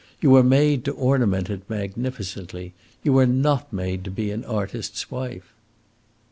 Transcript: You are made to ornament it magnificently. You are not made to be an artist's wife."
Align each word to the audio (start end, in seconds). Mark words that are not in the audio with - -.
You 0.19 0.35
are 0.35 0.41
made 0.43 0.83
to 0.85 0.93
ornament 0.93 1.47
it 1.51 1.69
magnificently. 1.69 2.73
You 3.03 3.15
are 3.19 3.27
not 3.27 3.71
made 3.71 4.03
to 4.05 4.09
be 4.09 4.31
an 4.31 4.43
artist's 4.43 5.11
wife." 5.11 5.53